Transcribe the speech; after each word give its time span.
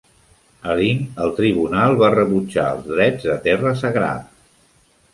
A 0.71 0.77
Lyng, 0.79 1.03
el 1.25 1.35
tribunal 1.41 1.95
va 2.01 2.11
rebutjar 2.15 2.67
els 2.79 2.91
drets 2.95 3.31
de 3.31 3.39
terra 3.49 3.79
sagrada. 3.87 4.29